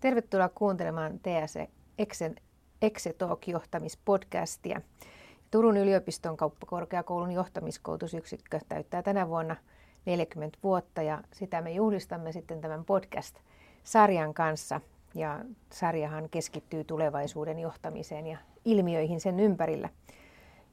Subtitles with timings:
[0.00, 1.54] Tervetuloa kuuntelemaan TS
[1.98, 2.36] Exen
[2.82, 4.80] Exetalk-johtamispodcastia.
[5.50, 9.56] Turun yliopiston kauppakorkeakoulun johtamiskoulutusyksikkö täyttää tänä vuonna
[10.06, 14.80] 40 vuotta ja sitä me juhlistamme sitten tämän podcast-sarjan kanssa.
[15.14, 19.88] Ja sarjahan keskittyy tulevaisuuden johtamiseen ja ilmiöihin sen ympärillä.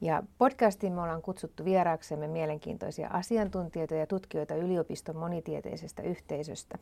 [0.00, 6.78] Ja podcastiin me ollaan kutsuttu vieraaksemme mielenkiintoisia asiantuntijoita ja tutkijoita yliopiston monitieteisestä yhteisöstä.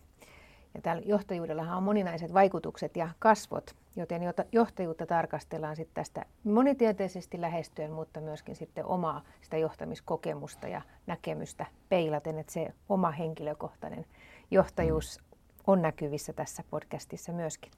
[0.76, 4.22] Ja tällä johtajuudellahan on moninaiset vaikutukset ja kasvot, joten
[4.52, 12.38] johtajuutta tarkastellaan sitten tästä monitieteisesti lähestyen, mutta myöskin sitten omaa sitä johtamiskokemusta ja näkemystä peilaten,
[12.38, 14.06] että se oma henkilökohtainen
[14.50, 15.20] johtajuus
[15.66, 17.72] on näkyvissä tässä podcastissa myöskin.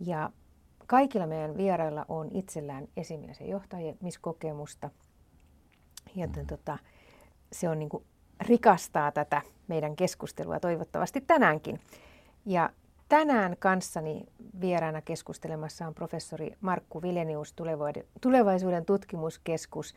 [0.00, 0.30] Ja
[0.86, 4.90] kaikilla meidän vierailla on itsellään esimielisen johtamiskokemusta,
[6.14, 6.78] joten tota,
[7.52, 8.04] se on niin kuin
[8.40, 11.80] rikastaa tätä meidän keskustelua toivottavasti tänäänkin.
[12.46, 12.70] Ja
[13.08, 14.26] tänään kanssani
[14.60, 17.54] vieraana keskustelemassa on professori Markku Vilenius,
[18.20, 19.94] tulevaisuuden tutkimuskeskus,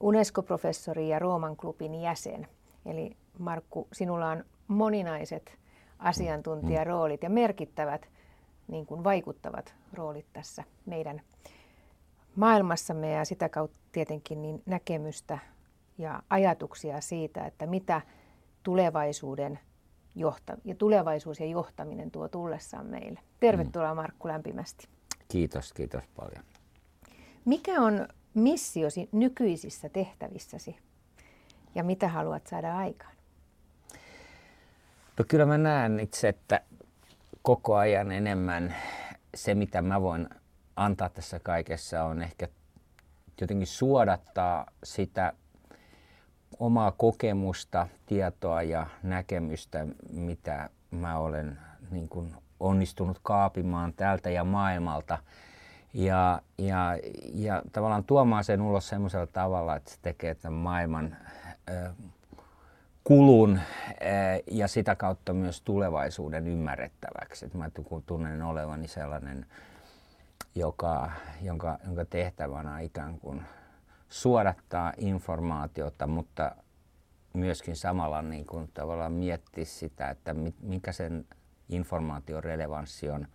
[0.00, 2.48] UNESCO-professori ja Rooman klubin jäsen.
[2.86, 5.58] Eli Markku, sinulla on moninaiset
[5.98, 8.08] asiantuntijaroolit ja merkittävät
[8.68, 11.20] niin kuin vaikuttavat roolit tässä meidän
[12.36, 15.38] maailmassamme ja sitä kautta tietenkin niin näkemystä
[16.02, 18.00] ja ajatuksia siitä, että mitä
[18.62, 19.58] tulevaisuuden
[20.14, 23.20] johta- ja tulevaisuus ja johtaminen tuo tullessaan meille.
[23.40, 24.88] Tervetuloa Markku lämpimästi.
[25.28, 26.44] Kiitos, kiitos paljon.
[27.44, 30.76] Mikä on missiosi nykyisissä tehtävissäsi
[31.74, 33.14] ja mitä haluat saada aikaan?
[35.18, 36.60] No kyllä mä näen itse, että
[37.42, 38.74] koko ajan enemmän
[39.34, 40.28] se, mitä mä voin
[40.76, 42.48] antaa tässä kaikessa, on ehkä
[43.40, 45.32] jotenkin suodattaa sitä
[46.58, 51.58] omaa kokemusta, tietoa ja näkemystä, mitä mä olen
[51.90, 55.18] niin kuin onnistunut kaapimaan täältä ja maailmalta.
[55.94, 56.98] Ja, ja,
[57.34, 61.16] ja tavallaan tuomaan sen ulos semmoisella tavalla, että se tekee tämän maailman
[63.04, 63.60] kulun
[64.50, 67.46] ja sitä kautta myös tulevaisuuden ymmärrettäväksi.
[67.46, 67.70] Et mä
[68.06, 69.46] tunnen olevani sellainen,
[70.54, 71.10] joka,
[71.42, 73.42] jonka, jonka tehtävänä ikään kuin
[74.12, 76.56] suodattaa informaatiota, mutta
[77.34, 81.26] myöskin samalla niin kuin tavallaan miettiä sitä, että mikä sen
[81.68, 83.28] informaation relevanssi on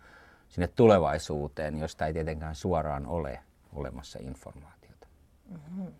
[0.48, 3.40] sinne tulevaisuuteen, josta ei tietenkään suoraan ole
[3.72, 5.06] olemassa informaatiota.
[5.50, 5.92] Mm-hmm.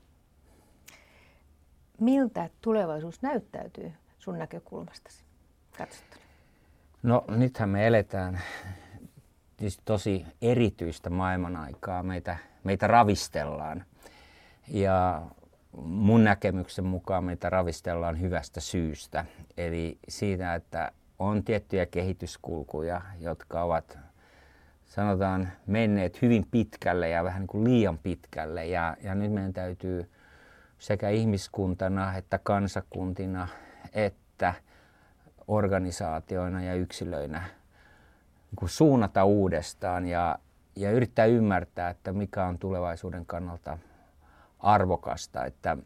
[2.00, 5.24] Miltä tulevaisuus näyttäytyy sun näkökulmastasi
[5.78, 6.22] katsottuna?
[7.02, 8.40] No nythän me eletään
[9.84, 12.02] tosi erityistä maailman aikaa.
[12.02, 13.84] Meitä, meitä ravistellaan
[14.70, 15.22] ja
[15.82, 19.24] mun näkemyksen mukaan meitä ravistellaan hyvästä syystä.
[19.56, 23.98] Eli siitä, että on tiettyjä kehityskulkuja, jotka ovat
[24.86, 28.66] sanotaan menneet hyvin pitkälle ja vähän niin kuin liian pitkälle.
[28.66, 30.10] Ja, ja nyt meidän täytyy
[30.78, 33.48] sekä ihmiskuntana että kansakuntina
[33.92, 34.54] että
[35.48, 40.38] organisaatioina ja yksilöinä niin kuin suunnata uudestaan ja,
[40.76, 43.78] ja yrittää ymmärtää, että mikä on tulevaisuuden kannalta
[44.58, 45.76] arvokasta, että,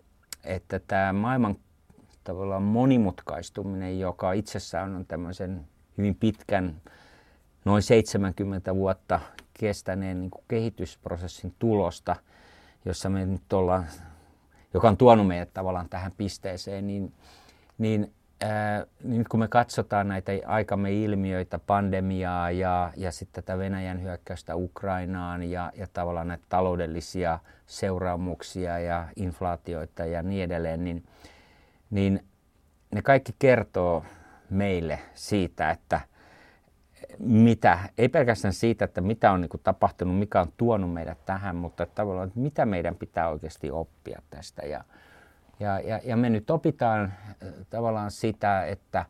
[0.44, 1.56] että tämä maailman
[2.24, 5.68] tavallaan monimutkaistuminen, joka itsessään on tämmöisen
[5.98, 6.80] hyvin pitkän,
[7.64, 9.20] noin 70 vuotta
[9.54, 12.16] kestäneen niin kuin kehitysprosessin tulosta,
[12.84, 13.86] jossa me nyt ollaan,
[14.74, 17.14] joka on tuonut meidät tavallaan tähän pisteeseen, niin,
[17.78, 24.02] niin ää, nyt kun me katsotaan näitä aikamme ilmiöitä, pandemiaa ja, ja sitten tätä Venäjän
[24.02, 31.04] hyökkäystä Ukrainaan ja, ja tavallaan näitä taloudellisia seuraamuksia ja inflaatioita ja niin edelleen, niin,
[31.90, 32.24] niin
[32.94, 34.04] ne kaikki kertoo
[34.50, 36.00] meille siitä, että
[37.18, 41.86] mitä, ei pelkästään siitä, että mitä on niin tapahtunut, mikä on tuonut meidät tähän, mutta
[41.86, 44.62] tavallaan, että mitä meidän pitää oikeasti oppia tästä.
[44.62, 44.84] Ja,
[45.60, 49.04] ja, ja, ja me nyt opitaan äh, tavallaan sitä, että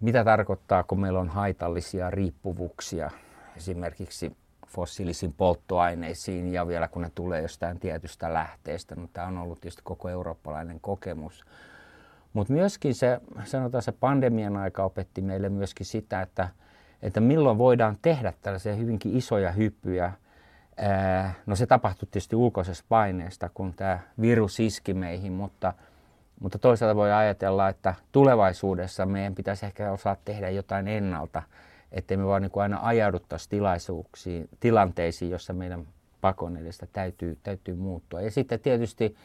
[0.00, 3.10] mitä tarkoittaa, kun meillä on haitallisia riippuvuuksia
[3.56, 4.36] esimerkiksi
[4.66, 8.94] fossiilisiin polttoaineisiin ja vielä kun ne tulee jostain tietystä lähteestä.
[8.94, 11.44] No, tämä on ollut tietysti koko eurooppalainen kokemus.
[12.32, 16.48] Mutta myöskin se, sanotaan se pandemian aika opetti meille myöskin sitä, että,
[17.02, 20.12] että milloin voidaan tehdä tällaisia hyvinkin isoja hyppyjä–
[21.46, 25.72] No se tapahtui tietysti ulkoisesta paineesta, kun tämä virus iski meihin, mutta,
[26.40, 31.42] mutta toisaalta voi ajatella, että tulevaisuudessa meidän pitäisi ehkä osaa tehdä jotain ennalta,
[31.92, 35.86] ettei me vaan niin kuin aina ajauduttaisi tilaisuuksiin, tilanteisiin, jossa meidän
[36.20, 38.20] pakon edestä täytyy, täytyy muuttua.
[38.20, 39.16] Ja sitten tietysti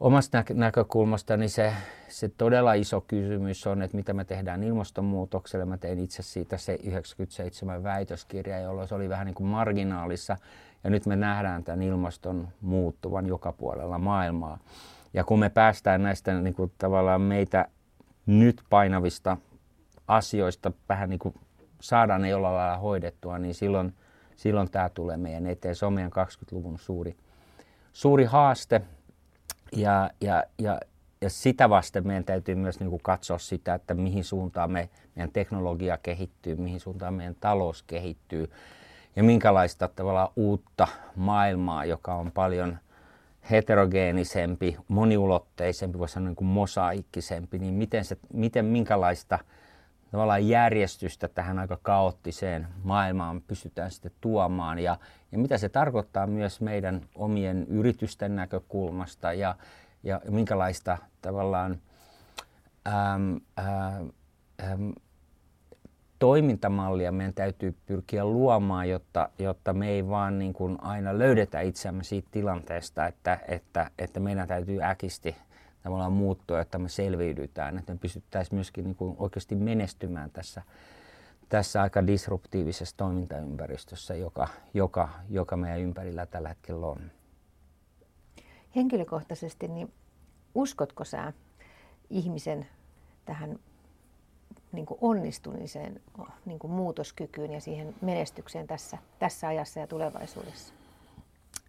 [0.00, 1.72] omasta näkökulmastani se,
[2.08, 5.64] se todella iso kysymys on, että mitä me tehdään ilmastonmuutokselle.
[5.64, 10.36] Mä tein itse siitä se 97 väitöskirja, jolloin se oli vähän niin kuin marginaalissa.
[10.84, 14.58] Ja nyt me nähdään tämän ilmaston muuttuvan joka puolella maailmaa.
[15.14, 17.68] Ja kun me päästään näistä niin kuin tavallaan meitä
[18.26, 19.36] nyt painavista
[20.08, 21.34] asioista vähän niin kuin
[21.80, 23.94] saadaan ne jollain lailla hoidettua, niin silloin,
[24.36, 25.76] silloin tämä tulee meidän eteen.
[25.76, 27.16] Se on meidän 20-luvun suuri,
[27.92, 28.82] suuri haaste.
[29.76, 30.80] Ja, ja, ja,
[31.20, 35.32] ja sitä vasten meidän täytyy myös niin kuin katsoa sitä, että mihin suuntaan me, meidän
[35.32, 38.50] teknologia kehittyy, mihin suuntaan meidän talous kehittyy
[39.16, 42.78] ja minkälaista tavalla uutta maailmaa, joka on paljon
[43.50, 49.38] heterogeenisempi, moniulotteisempi, voisi sanoa niin kuin mosaikkisempi, niin miten, se, miten minkälaista
[50.10, 54.78] tavallaan järjestystä tähän aika kaoottiseen maailmaan pystytään sitten tuomaan.
[54.78, 54.96] Ja,
[55.32, 59.54] ja mitä se tarkoittaa myös meidän omien yritysten näkökulmasta ja,
[60.02, 61.78] ja minkälaista tavallaan
[62.86, 64.10] äm, äm,
[64.62, 64.92] äm,
[66.18, 72.04] toimintamallia meidän täytyy pyrkiä luomaan, jotta, jotta me ei vaan niin kuin aina löydetä itseämme
[72.04, 75.36] siitä tilanteesta, että, että, että meidän täytyy äkisti
[75.82, 80.62] tavallaan muuttua, että me selviydytään, että me pystyttäisiin myöskin niin kuin oikeasti menestymään tässä,
[81.48, 87.10] tässä aika disruptiivisessa toimintaympäristössä, joka, joka, joka meidän ympärillä tällä hetkellä on.
[88.76, 89.92] Henkilökohtaisesti, niin
[90.54, 91.32] uskotko sä
[92.10, 92.66] ihmisen
[93.24, 93.58] tähän
[94.72, 96.00] niin kuin onnistumiseen,
[96.46, 100.74] niin kuin muutoskykyyn ja siihen menestykseen tässä, tässä ajassa ja tulevaisuudessa?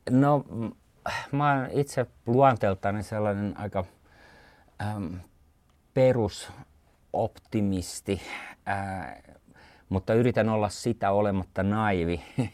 [0.09, 0.45] No,
[1.31, 3.85] mä olen itse luonteeltani sellainen aika
[4.81, 5.13] ähm,
[5.93, 8.21] perusoptimisti,
[8.69, 9.17] äh,
[9.89, 12.21] mutta yritän olla sitä olematta naivi.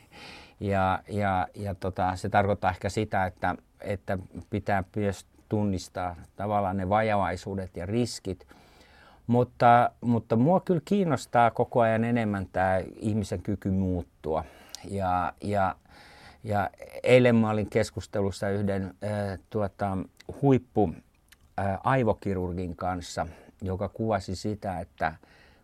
[0.60, 4.18] ja ja, ja tota, se tarkoittaa ehkä sitä, että, että
[4.50, 8.48] pitää myös tunnistaa tavallaan ne vajavaisuudet ja riskit.
[9.28, 14.44] Mutta, mutta mua kyllä kiinnostaa koko ajan enemmän tämä ihmisen kyky muuttua.
[14.90, 15.76] Ja, ja,
[16.44, 16.70] ja
[17.04, 19.98] eilen mä olin keskustelussa yhden äh, tuota,
[20.42, 20.94] huippu
[21.84, 23.28] aivokirurgin kanssa,
[23.62, 25.14] joka kuvasi sitä, että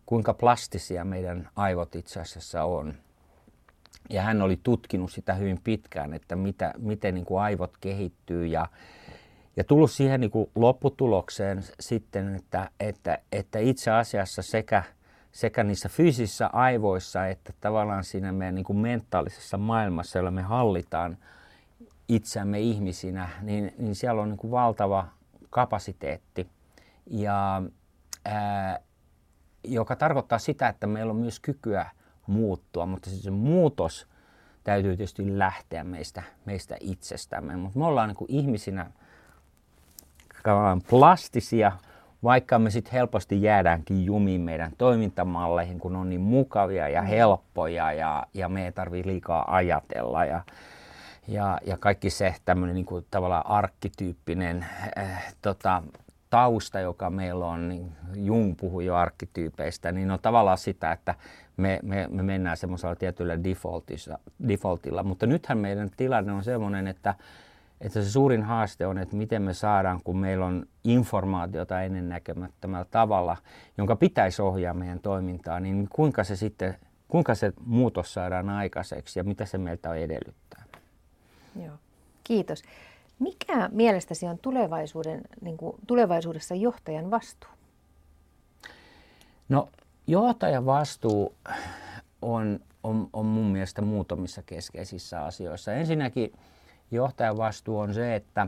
[0.06, 2.94] kuinka plastisia meidän aivot itse asiassa on.
[4.10, 8.66] Ja hän oli tutkinut sitä hyvin pitkään, että mitä, miten niin kuin aivot kehittyy ja,
[9.56, 14.82] ja tullut siihen niin kuin lopputulokseen sitten, että, että, että itse asiassa sekä,
[15.32, 21.16] sekä niissä fyysisissä aivoissa että tavallaan siinä meidän niin kuin mentaalisessa maailmassa, jolla me hallitaan
[22.08, 25.08] itseämme ihmisinä, niin, niin siellä on niin kuin valtava
[25.54, 26.48] kapasiteetti,
[27.06, 27.62] ja,
[28.24, 28.80] ää,
[29.64, 31.86] joka tarkoittaa sitä, että meillä on myös kykyä
[32.26, 34.06] muuttua, mutta se muutos
[34.64, 37.56] täytyy tietysti lähteä meistä, meistä itsestämme.
[37.56, 38.90] Mutta me ollaan niin ihmisinä
[40.90, 41.72] plastisia,
[42.24, 48.26] vaikka me sitten helposti jäädäänkin jumiin meidän toimintamalleihin, kun on niin mukavia ja helppoja ja,
[48.34, 50.24] ja me ei tarvitse liikaa ajatella.
[50.24, 50.40] Ja,
[51.28, 54.66] ja, ja kaikki se tämmöinen niin kuin, tavallaan arkkityyppinen
[54.98, 55.82] äh, tota,
[56.30, 61.14] tausta, joka meillä on, niin Jung puhui jo arkkityypeistä, niin on tavallaan sitä, että
[61.56, 63.38] me, me, me mennään semmoisella tietyllä
[64.48, 65.02] defaultilla.
[65.02, 67.14] Mutta nythän meidän tilanne on semmoinen, että,
[67.80, 73.36] että se suurin haaste on, että miten me saadaan, kun meillä on informaatiota ennennäkemättömällä tavalla,
[73.78, 76.76] jonka pitäisi ohjaa meidän toimintaa, niin kuinka se sitten,
[77.08, 80.43] kuinka se muutos saadaan aikaiseksi ja mitä se meiltä on edellyttää.
[81.56, 81.74] Joo.
[82.24, 82.62] Kiitos.
[83.18, 87.50] Mikä mielestäsi on tulevaisuuden, niin kuin, tulevaisuudessa johtajan vastuu?
[89.48, 89.68] No
[90.06, 91.34] johtajan vastuu
[92.22, 95.72] on, on, on mun mielestä muutamissa keskeisissä asioissa.
[95.72, 96.32] Ensinnäkin
[96.90, 98.46] johtajan vastuu on se, että,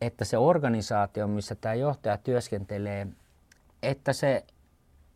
[0.00, 3.06] että se organisaatio, missä tämä johtaja työskentelee,
[3.82, 4.44] että se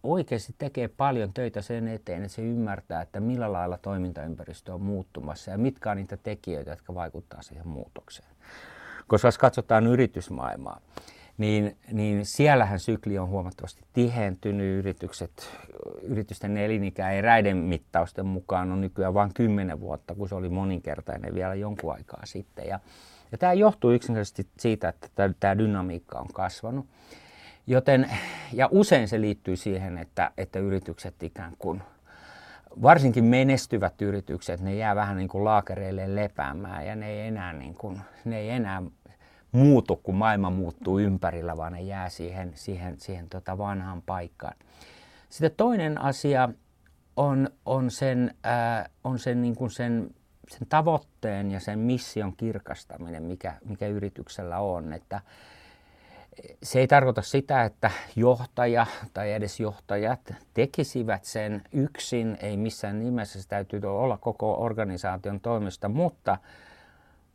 [0.02, 5.50] oikeasti tekee paljon töitä sen eteen, että se ymmärtää, että millä lailla toimintaympäristö on muuttumassa
[5.50, 8.28] ja mitkä on niitä tekijöitä, jotka vaikuttavat siihen muutokseen.
[9.06, 10.80] Koska jos katsotaan yritysmaailmaa,
[11.38, 14.78] niin, niin siellähän sykli on huomattavasti tihentynyt.
[14.78, 15.50] Yritykset,
[16.02, 21.54] yritysten elinikä eräiden mittausten mukaan on nykyään vain 10 vuotta, kun se oli moninkertainen vielä
[21.54, 22.66] jonkun aikaa sitten.
[22.66, 22.80] Ja,
[23.32, 25.08] ja tämä johtuu yksinkertaisesti siitä, että
[25.40, 26.86] tämä dynamiikka on kasvanut.
[27.66, 28.10] Joten,
[28.52, 31.82] ja usein se liittyy siihen, että, että yritykset ikään kuin,
[32.82, 37.74] varsinkin menestyvät yritykset, ne jää vähän niin kuin laakereille lepäämään ja ne ei enää, niin
[37.74, 38.82] kuin, ne ei enää
[39.52, 44.56] muutu, kun maailma muuttuu ympärillä, vaan ne jää siihen, siihen, siihen tota vanhaan paikkaan.
[45.28, 46.48] Sitten toinen asia
[47.16, 50.10] on, on sen, ää, on sen, niin kuin sen
[50.48, 54.92] sen tavoitteen ja sen mission kirkastaminen, mikä, mikä yrityksellä on.
[54.92, 55.20] Että
[56.62, 63.42] se ei tarkoita sitä, että johtaja tai edes johtajat tekisivät sen yksin, ei missään nimessä,
[63.42, 66.38] se täytyy olla koko organisaation toimesta, mutta,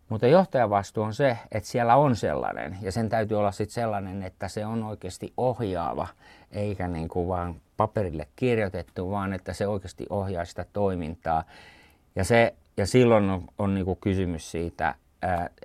[0.10, 2.78] mutta johtajan vastuu on se, että siellä on sellainen.
[2.82, 6.08] Ja sen täytyy olla sitten sellainen, että se on oikeasti ohjaava,
[6.52, 11.44] eikä niin kuin vaan paperille kirjoitettu, vaan että se oikeasti ohjaa sitä toimintaa.
[12.16, 14.96] Ja, se, ja silloin on, on niin kuin kysymys siitä,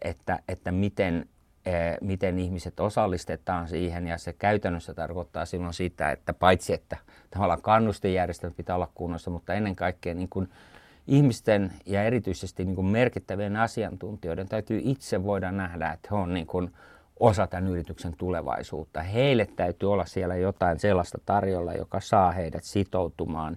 [0.02, 1.28] että, että miten
[2.00, 6.97] miten ihmiset osallistetaan siihen ja se käytännössä tarkoittaa silloin sitä, että paitsi että
[7.31, 10.49] tavallaan kannustejärjestelmät pitää olla kunnossa, mutta ennen kaikkea niin kuin
[11.07, 16.47] ihmisten ja erityisesti niin kuin merkittävien asiantuntijoiden täytyy itse voida nähdä, että he on niin
[16.47, 16.71] kuin
[17.21, 19.02] osa tämän yrityksen tulevaisuutta.
[19.02, 23.57] Heille täytyy olla siellä jotain sellaista tarjolla, joka saa heidät sitoutumaan.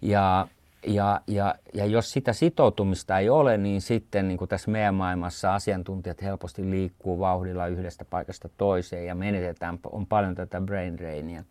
[0.00, 0.48] Ja
[0.86, 5.54] ja, ja, ja jos sitä sitoutumista ei ole, niin sitten niin kuin tässä meidän maailmassa
[5.54, 11.44] asiantuntijat helposti liikkuu vauhdilla yhdestä paikasta toiseen ja menetetään, on paljon tätä brain drainia.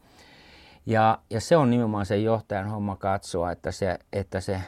[0.85, 4.61] Ja, ja se on nimenomaan se johtajan homma katsoa, että, se, että, se,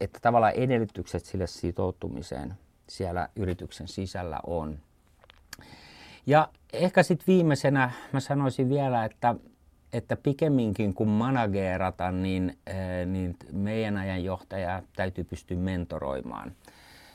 [0.00, 2.54] että tavallaan edellytykset sille sitoutumiseen
[2.88, 4.78] siellä yrityksen sisällä on.
[6.26, 9.34] Ja ehkä sitten viimeisenä mä sanoisin vielä, että
[9.92, 16.52] että pikemminkin kuin manageerata, niin, eh, niin meidän ajan johtaja täytyy pystyä mentoroimaan.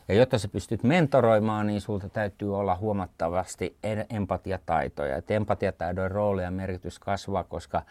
[0.08, 3.78] Ja jotta sä pystyt mentoroimaan, niin sulta täytyy olla huomattavasti
[4.10, 5.16] empatiataitoja.
[5.16, 7.82] Et empatiataidon rooli ja merkitys kasvaa, koska,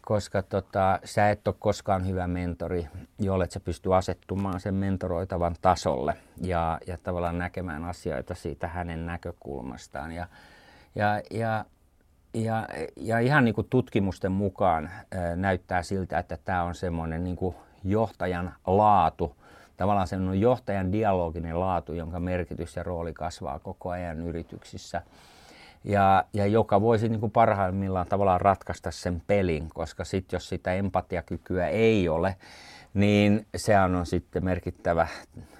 [0.00, 2.88] koska tota, sä et ole koskaan hyvä mentori,
[3.18, 10.12] jolle sä pysty asettumaan sen mentoroitavan tasolle ja, ja tavallaan näkemään asioita siitä hänen näkökulmastaan.
[10.12, 10.26] Ja,
[10.94, 11.64] ja, ja
[12.34, 17.36] ja, ja ihan niin kuin tutkimusten mukaan ää, näyttää siltä, että tämä on semmoinen niin
[17.36, 19.36] kuin johtajan laatu,
[19.76, 25.02] tavallaan semmoinen johtajan dialoginen laatu, jonka merkitys ja rooli kasvaa koko ajan yrityksissä.
[25.84, 30.72] Ja, ja joka voisi niin kuin parhaimmillaan tavallaan ratkaista sen pelin, koska sitten jos sitä
[30.72, 32.36] empatiakykyä ei ole,
[32.94, 35.06] niin se on sitten merkittävä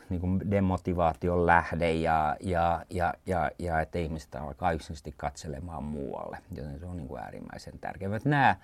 [0.09, 6.39] niin kuin demotivaation lähde ja, ja, ja, ja, ja että ihmiset alkaa yksinkertaisesti katselemaan muualle,
[6.57, 8.21] joten se on niin kuin äärimmäisen tärkeää.
[8.25, 8.57] Nämä,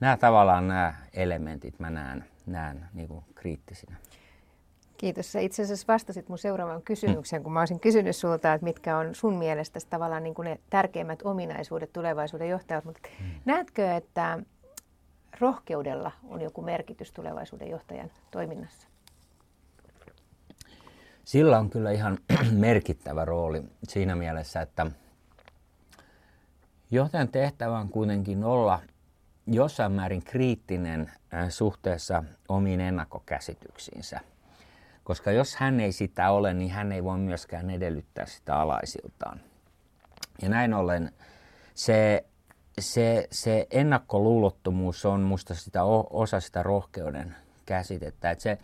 [0.00, 3.96] nämä tavallaan nämä elementit mä näen, näen niin kuin kriittisinä.
[4.96, 5.32] Kiitos.
[5.32, 9.14] Sä itse asiassa vastasit mun seuraavaan kysymykseen, kun mä olisin kysynyt sulta, että mitkä on
[9.14, 12.84] sun mielestä tavallaan niin kuin ne tärkeimmät ominaisuudet tulevaisuuden johtajat.
[12.84, 13.30] Mutta hmm.
[13.44, 14.38] näetkö, että
[15.40, 18.88] rohkeudella on joku merkitys tulevaisuuden johtajan toiminnassa?
[21.24, 22.18] Sillä on kyllä ihan
[22.52, 24.86] merkittävä rooli siinä mielessä, että
[26.90, 28.80] johtajan tehtävä on kuitenkin olla
[29.46, 31.12] jossain määrin kriittinen
[31.48, 34.20] suhteessa omiin ennakkokäsityksiinsä.
[35.04, 39.40] Koska jos hän ei sitä ole, niin hän ei voi myöskään edellyttää sitä alaisiltaan.
[40.42, 41.12] Ja näin ollen
[41.74, 42.24] se,
[42.78, 48.30] se, se ennakkoluulottomuus on musta sitä osa sitä rohkeuden käsitettä.
[48.30, 48.58] Että se,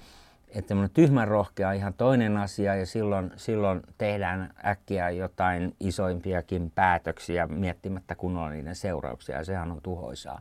[0.49, 7.47] että tyhmän rohkea on ihan toinen asia ja silloin, silloin tehdään äkkiä jotain isoimpiakin päätöksiä
[7.47, 10.41] miettimättä kunnolla niiden seurauksia ja sehän on tuhoisaa.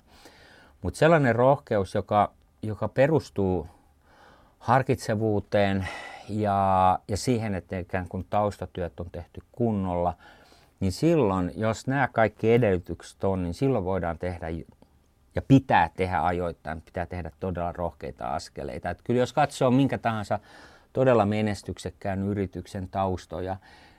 [0.81, 3.67] Mutta sellainen rohkeus, joka, joka perustuu
[4.59, 5.87] harkitsevuuteen
[6.29, 10.13] ja, ja siihen, että ikään kuin taustatyöt on tehty kunnolla,
[10.79, 14.49] niin silloin, jos nämä kaikki edellytykset on, niin silloin voidaan tehdä
[15.35, 18.89] ja pitää tehdä ajoittain, pitää tehdä todella rohkeita askeleita.
[18.89, 20.39] Että kyllä jos katsoo minkä tahansa
[20.93, 23.57] todella menestyksekkään yrityksen taustoja,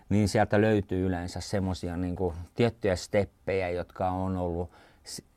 [0.08, 2.16] niin sieltä löytyy yleensä semmoisia niin
[2.54, 4.70] tiettyjä steppejä, jotka on ollut,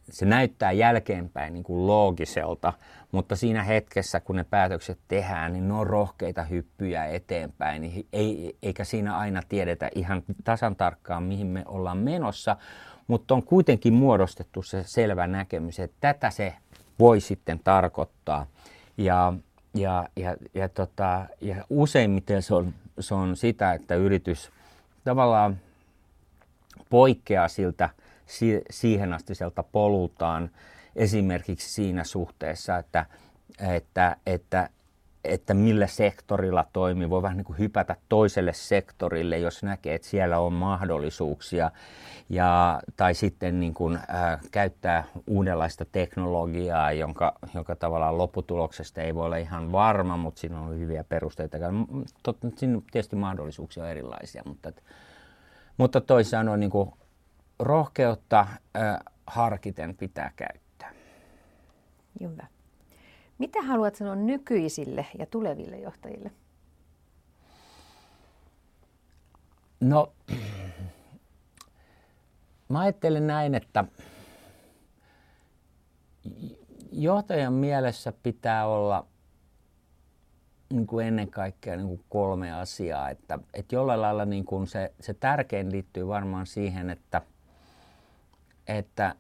[0.10, 2.74] se näyttää jälkeenpäin niin kuin loogiselta,
[3.12, 8.58] mutta siinä hetkessä, kun ne päätökset tehdään, niin ne on rohkeita hyppyjä eteenpäin, niin ei,
[8.64, 12.58] eikä siinä aina tiedetä ihan tasan tarkkaan, mihin me ollaan menossa,
[13.08, 16.54] mutta on kuitenkin muodostettu se selvä näkemys, että tätä se
[17.00, 18.46] voi sitten tarkoittaa.
[18.98, 19.34] Ja,
[19.74, 24.52] ja, ja, ja, tota, ja useimmiten se on, se on sitä, että yritys
[25.04, 25.60] tavallaan
[26.90, 27.90] poikkeaa siltä
[28.26, 30.50] si, siihen astiselta polultaan
[30.96, 33.06] esimerkiksi siinä suhteessa, että,
[33.60, 34.70] että, että
[35.24, 37.10] että millä sektorilla toimii.
[37.10, 41.72] Voi vähän niin kuin hypätä toiselle sektorille, jos näkee, että siellä on mahdollisuuksia.
[42.30, 49.26] Ja, tai sitten niin kuin, äh, käyttää uudenlaista teknologiaa, jonka, jonka tavallaan lopputuloksesta ei voi
[49.26, 51.58] olla ihan varma, mutta siinä on hyviä perusteita.
[52.24, 54.72] Totta, siinä tietysti mahdollisuuksia on erilaisia, mutta,
[55.78, 56.92] mutta toisin sanoen niin kuin
[57.64, 60.92] rohkeutta äh, harkiten pitää käyttää.
[62.22, 62.48] Hyvä.
[63.38, 66.32] Mitä haluat sanoa nykyisille ja tuleville johtajille?
[69.80, 70.14] No,
[72.70, 73.86] mä ajattelen näin, että
[76.92, 79.08] johtajan mielessä pitää olla
[80.74, 83.10] niin kuin ennen kaikkea niin kuin kolme asiaa.
[83.10, 87.22] Että, että jollain lailla niin kuin se, se tärkein liittyy varmaan siihen, että,
[88.68, 89.16] että,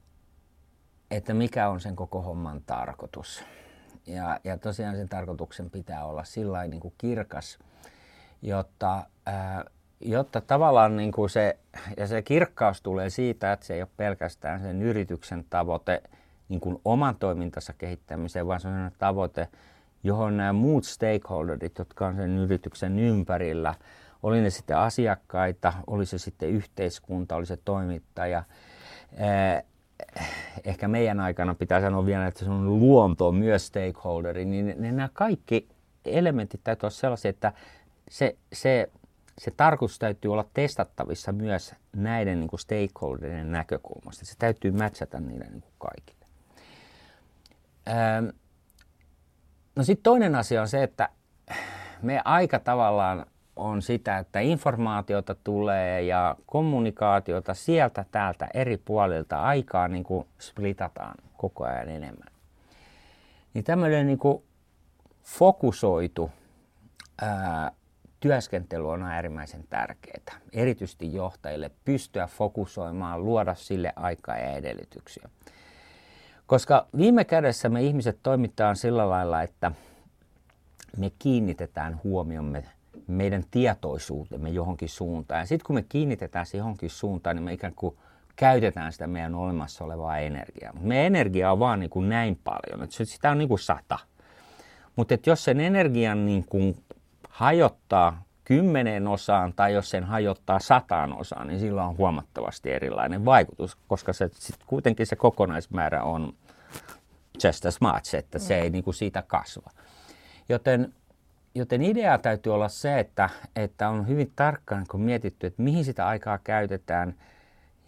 [1.11, 3.43] että mikä on sen koko homman tarkoitus.
[4.07, 7.59] Ja, ja tosiaan sen tarkoituksen pitää olla sillä niin kuin kirkas,
[8.41, 9.65] jotta, ää,
[9.99, 11.57] jotta tavallaan niin kuin se,
[11.97, 16.03] ja se kirkkaus tulee siitä, että se ei ole pelkästään sen yrityksen tavoite
[16.49, 19.47] niin kuin oman toimintansa kehittämiseen, vaan se on tavoite,
[20.03, 23.75] johon nämä muut stakeholderit, jotka on sen yrityksen ympärillä,
[24.23, 28.43] oli ne sitten asiakkaita, oli se sitten yhteiskunta, oli se toimittaja.
[29.17, 29.63] Eh,
[30.63, 35.69] ehkä meidän aikana pitää sanoa vielä, että se on luonto myös stakeholderi, niin nämä kaikki
[36.05, 37.53] elementit täytyy olla sellaisia, että
[38.09, 38.89] se, se,
[39.37, 44.25] se tarkoitus täytyy olla testattavissa myös näiden niin kuin stakeholderien näkökulmasta.
[44.25, 46.25] Se täytyy matchata niille niin kuin kaikille.
[49.75, 51.09] No sitten toinen asia on se, että
[52.01, 53.25] me aika tavallaan
[53.55, 61.15] on sitä, että informaatiota tulee ja kommunikaatiota sieltä täältä eri puolilta aikaa niin kuin splitataan
[61.37, 62.33] koko ajan enemmän.
[63.53, 64.43] Niin tämmöinen niin kuin
[65.23, 66.31] fokusoitu
[67.21, 67.71] ää,
[68.19, 75.29] työskentely on äärimmäisen tärkeää, erityisesti johtajille pystyä fokusoimaan, luoda sille aikaa ja edellytyksiä.
[76.47, 79.71] Koska viime kädessä me ihmiset toimitaan sillä lailla, että
[80.97, 82.63] me kiinnitetään huomiomme
[83.07, 85.39] meidän tietoisuutemme johonkin suuntaan.
[85.39, 87.97] Ja sitten kun me kiinnitetään se johonkin suuntaan, niin me ikään kuin
[88.35, 90.73] käytetään sitä meidän olemassa olevaa energiaa.
[90.73, 93.99] Mutta meidän energia on vaan niin kuin näin paljon, että sitä on niin kuin sata.
[94.95, 96.83] Mutta jos sen energian niin kuin
[97.29, 103.77] hajottaa kymmeneen osaan tai jos sen hajottaa sataan osaan, niin sillä on huomattavasti erilainen vaikutus,
[103.87, 106.33] koska se, sit kuitenkin se kokonaismäärä on
[107.43, 109.71] just as much, että se ei niin kuin siitä kasva.
[110.49, 110.93] Joten,
[111.55, 116.07] joten idea täytyy olla se, että, että on hyvin tarkkaan kun mietitty, että mihin sitä
[116.07, 117.15] aikaa käytetään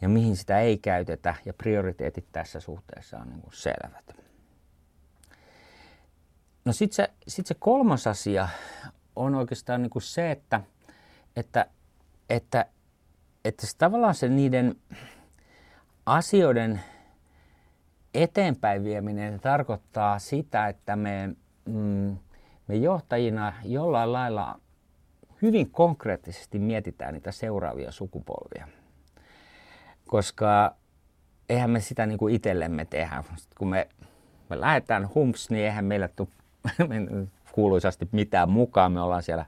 [0.01, 4.15] ja mihin sitä ei käytetä, ja prioriteetit tässä suhteessa on niin kuin selvät.
[6.65, 8.47] No sitten se, sit se kolmas asia
[9.15, 10.61] on oikeastaan niin kuin se, että,
[11.35, 11.65] että,
[12.29, 12.65] että,
[13.45, 14.75] että se tavallaan se niiden
[16.05, 16.81] asioiden
[18.13, 22.17] eteenpäin vieminen tarkoittaa sitä, että me, mm,
[22.67, 24.59] me johtajina jollain lailla
[25.41, 28.67] hyvin konkreettisesti mietitään niitä seuraavia sukupolvia.
[30.07, 30.75] Koska
[31.49, 33.23] eihän me sitä niin kuin itsellemme tehdä.
[33.35, 33.87] Sitten kun me,
[34.49, 36.27] me lähdetään humps, niin eihän meillä tule
[37.51, 38.91] kuuluisasti mitään mukaan.
[38.91, 39.45] Me ollaan siellä,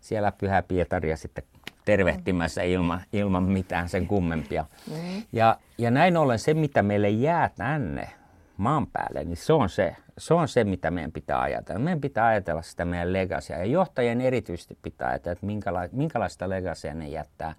[0.00, 1.44] siellä Pyhä Pietaria sitten
[1.84, 4.64] tervehtimässä ilman, ilman mitään sen kummempia.
[4.90, 5.22] Mm.
[5.32, 8.19] Ja, ja näin ollen se, mitä meille jää tänne
[8.60, 11.80] maan päälle, niin se on se, se on se, mitä meidän pitää ajatella.
[11.80, 13.58] Meidän pitää ajatella sitä meidän legasia.
[13.58, 17.54] Ja johtajien erityisesti pitää ajatella, että minkäla- minkälaista legasia ne jättää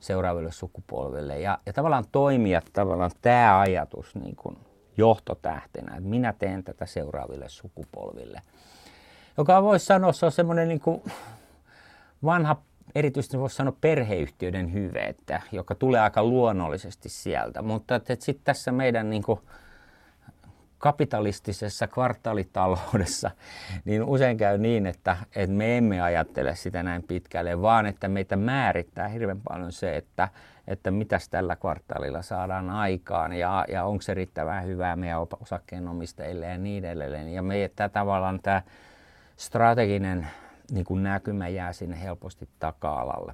[0.00, 1.40] seuraaville sukupolville.
[1.40, 4.56] Ja, ja tavallaan toimia tavallaan tämä ajatus niin kuin
[4.96, 8.42] johtotähtenä, että minä teen tätä seuraaville sukupolville.
[9.38, 11.02] Joka voisi sanoa, se on semmoinen niin kuin
[12.24, 12.56] vanha
[12.94, 17.62] erityisesti voisi sanoa perheyhtiöiden hyve, että, joka tulee aika luonnollisesti sieltä.
[17.62, 19.40] Mutta sitten tässä meidän niin kuin,
[20.82, 23.30] kapitalistisessa kvartaalitaloudessa,
[23.84, 28.36] niin usein käy niin, että, että me emme ajattele sitä näin pitkälle, vaan että meitä
[28.36, 30.28] määrittää hirveän paljon se, että,
[30.68, 36.58] että mitäs tällä kvartaalilla saadaan aikaan ja, ja onko se riittävän hyvää meidän osakkeenomistajille ja
[36.58, 37.32] niin edelleen.
[37.32, 38.62] Ja me, tämä tavallaan tämä
[39.36, 40.28] strateginen
[40.70, 43.32] niin kuin näkymä jää sinne helposti taka-alalle.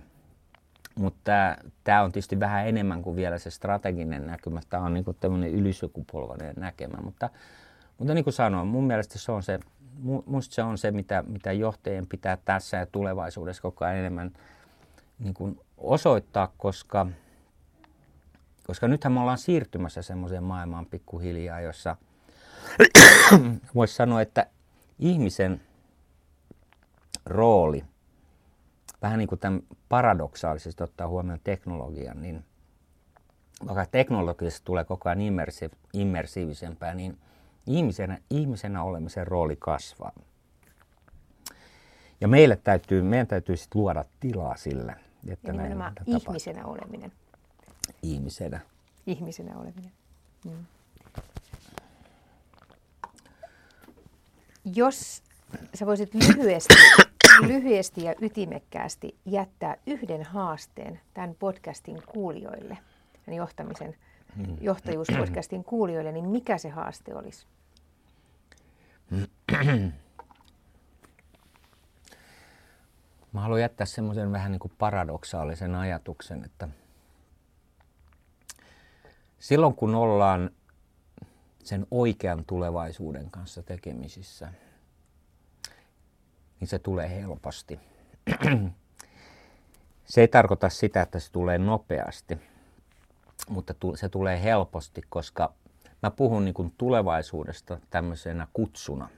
[0.99, 1.33] Mutta
[1.85, 4.61] tämä on tietysti vähän enemmän kuin vielä se strateginen näkymä.
[4.71, 6.99] Tämä on niin tämmöinen ylisukupolvainen näkemä.
[7.03, 7.31] Mutta,
[7.99, 9.61] mutta niin kuin sanoin, mun mielestä se on se,
[10.27, 14.33] musta se on se, mitä, mitä johtajien pitää tässä ja tulevaisuudessa koko ajan enemmän
[15.19, 17.07] niin kuin osoittaa, koska,
[18.67, 21.97] koska nythän me ollaan siirtymässä semmoiseen maailmaan pikkuhiljaa, jossa
[23.75, 24.47] voisi sanoa, että
[24.99, 25.61] ihmisen
[27.27, 27.85] rooli,
[29.03, 32.45] vähän niin kuin tämän paradoksaalisesti ottaa huomioon teknologian, niin
[33.67, 37.19] vaikka teknologiasta tulee koko ajan immersi- immersiivisempää, niin
[37.67, 40.13] ihmisenä, ihmisenä olemisen rooli kasvaa.
[42.21, 44.97] Ja meille täytyy, meidän täytyy sitten luoda tilaa sille,
[45.29, 45.73] että ja näin
[46.07, 47.13] ihmisenä oleminen.
[48.03, 48.61] Ihmisenä.
[49.07, 49.93] Ihmisenä oleminen.
[50.45, 50.67] Mm.
[54.75, 55.23] Jos
[55.75, 56.75] sä voisit lyhyesti
[57.47, 62.79] lyhyesti ja ytimekkäästi jättää yhden haasteen tämän podcastin kuulijoille,
[63.25, 63.97] tämän johtamisen,
[64.61, 67.47] johtajuuspodcastin kuulijoille, niin mikä se haaste olisi?
[73.33, 76.69] Mä haluan jättää semmoisen vähän niin kuin paradoksaalisen ajatuksen, että
[79.39, 80.51] silloin kun ollaan
[81.65, 84.53] sen oikean tulevaisuuden kanssa tekemisissä,
[86.61, 87.81] niin se tulee helposti.
[90.05, 92.39] Se ei tarkoita sitä, että se tulee nopeasti,
[93.49, 95.53] mutta se tulee helposti, koska
[96.03, 99.09] mä puhun niin kuin tulevaisuudesta tämmöisenä kutsuna.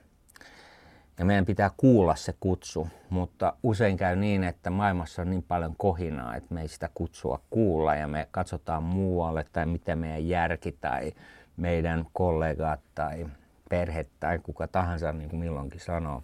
[1.18, 5.76] Ja meidän pitää kuulla se kutsu, mutta usein käy niin, että maailmassa on niin paljon
[5.76, 10.72] kohinaa, että me ei sitä kutsua kuulla ja me katsotaan muualle tai mitä meidän järki
[10.72, 11.12] tai
[11.57, 13.26] meidän kollegat tai
[13.68, 16.22] perhe tai kuka tahansa niin kuin milloinkin sanoo.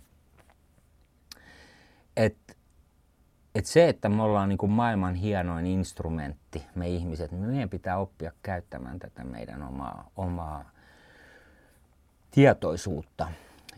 [2.17, 2.55] Että
[3.55, 7.99] et se, että me ollaan niin kuin maailman hienoin instrumentti, me ihmiset, niin meidän pitää
[7.99, 10.71] oppia käyttämään tätä meidän omaa, omaa
[12.31, 13.29] tietoisuutta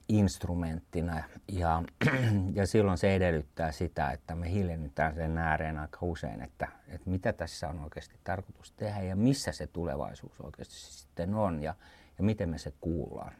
[0.08, 1.24] instrumenttina.
[1.48, 1.82] Ja,
[2.54, 7.32] ja silloin se edellyttää sitä, että me hiljennytään sen ääreen aika usein, että, että mitä
[7.32, 11.74] tässä on oikeasti tarkoitus tehdä ja missä se tulevaisuus oikeasti sitten on ja,
[12.18, 13.32] ja miten me se kuullaan.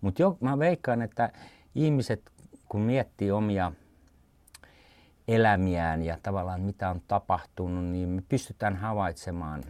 [0.00, 1.32] Mutta mä veikkaan, että
[1.74, 2.30] ihmiset,
[2.68, 3.72] kun miettii omia
[5.28, 9.64] elämiään ja tavallaan mitä on tapahtunut, niin me pystytään havaitsemaan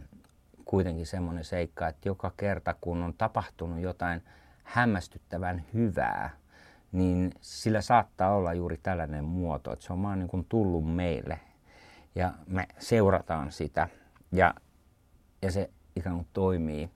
[0.65, 4.23] kuitenkin semmoinen seikka, että joka kerta kun on tapahtunut jotain
[4.63, 6.29] hämmästyttävän hyvää,
[6.91, 11.39] niin sillä saattaa olla juuri tällainen muoto, että se on vaan niin kuin tullut meille
[12.15, 13.87] ja me seurataan sitä
[14.31, 14.53] ja,
[15.41, 16.89] ja se ikään kuin toimii.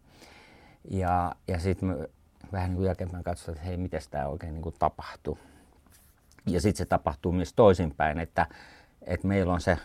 [0.91, 2.09] Ja, ja sitten me
[2.51, 5.39] vähän niin kuin jälkeenpäin katsotaan, että hei, miten tämä oikein niin kuin tapahtuu.
[6.45, 8.47] Ja sitten se tapahtuu myös toisinpäin, että,
[9.01, 9.77] että meillä on se,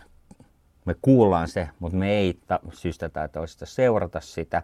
[0.85, 4.63] me kuullaan se, mutta me ei ta- syystä tai toista seurata sitä.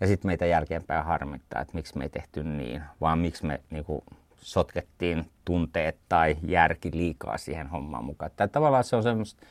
[0.00, 3.84] Ja sitten meitä jälkeenpäin harmittaa, että miksi me ei tehty niin, vaan miksi me niin
[3.84, 4.02] kuin,
[4.40, 8.30] sotkettiin tunteet tai järki liikaa siihen hommaan mukaan.
[8.36, 9.46] Tai tavallaan se on semmoista,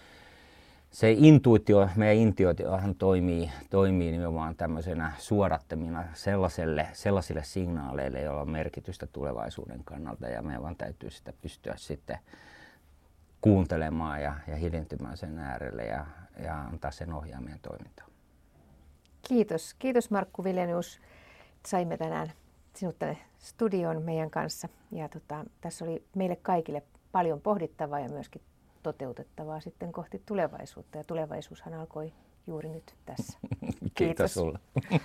[0.91, 9.08] se intuitio, meidän intuitiohan toimii, toimii nimenomaan tämmöisenä suodattamina sellaiselle, sellaisille signaaleille, joilla on merkitystä
[9.08, 12.17] tulevaisuuden kannalta ja meidän vaan täytyy sitä pystyä sitten
[13.41, 16.06] kuuntelemaan ja, ja hiljentymään sen äärelle ja,
[16.43, 18.12] ja antaa sen ohjaa meidän toimintaan.
[19.28, 19.73] Kiitos.
[19.73, 21.02] Kiitos Markku Vilenius.
[21.65, 22.32] Saimme tänään
[22.73, 24.69] sinut tänne studioon meidän kanssa.
[24.91, 28.41] Ja tota, tässä oli meille kaikille paljon pohdittavaa ja myöskin
[28.88, 30.97] toteutettavaa sitten kohti tulevaisuutta.
[30.97, 32.13] Ja tulevaisuushan alkoi
[32.47, 33.39] juuri nyt tässä.
[33.50, 34.60] Kiitos, Kiitos sulle.